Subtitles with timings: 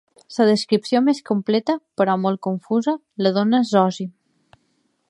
[0.35, 4.11] La descripció més completa, però molt confusa la dóna Zòsim.